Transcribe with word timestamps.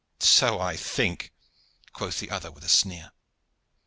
"So 0.19 0.59
I 0.59 0.77
think," 0.77 1.31
quoth 1.93 2.19
the 2.19 2.31
other 2.31 2.49
with 2.49 2.63
a 2.63 2.69
sneer. 2.69 3.11